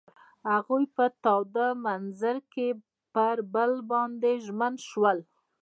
هغوی 0.51 0.83
په 0.95 1.05
تاوده 1.23 1.67
منظر 1.85 2.37
کې 2.53 2.67
پر 3.13 3.37
بل 3.53 3.71
باندې 3.91 4.31
ژمن 4.45 4.73
شول. 4.87 5.17